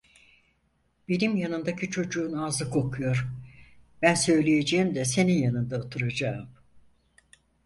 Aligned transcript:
Benim 1.09 1.35
yanımdaki 1.35 1.89
çocuğun 1.89 2.33
ağzı 2.33 2.69
kokuyor, 2.69 3.27
ben 4.01 4.13
söyleyeceğim 4.15 4.95
de 4.95 5.05
senin 5.05 5.41
yanında 5.43 5.77
oturacağım… 5.81 6.49